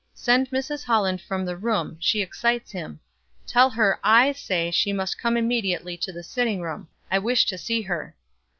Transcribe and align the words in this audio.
Send 0.15 0.49
Mrs. 0.49 0.83
Holland 0.85 1.21
from 1.21 1.45
the 1.45 1.55
room, 1.55 1.95
she 1.99 2.23
excites 2.23 2.71
him. 2.71 2.99
Tell 3.45 3.69
her 3.69 3.99
I 4.03 4.31
say 4.31 4.71
she 4.71 4.91
must 4.91 5.19
come 5.21 5.37
immediately 5.37 5.95
to 5.97 6.11
the 6.11 6.23
sitting 6.23 6.59
room; 6.59 6.87
I 7.11 7.19
wish 7.19 7.45
to 7.45 7.57
see 7.59 7.83
her. 7.83 8.15